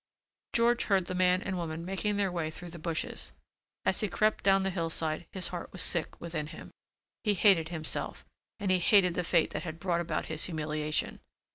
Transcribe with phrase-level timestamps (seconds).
[0.53, 3.33] George heard the man and woman making their way through the bushes.
[3.85, 6.71] As he crept down the hillside his heart was sick within him.
[7.23, 8.25] He hated himself
[8.59, 11.19] and he hated the fate that had brought about his humiliation.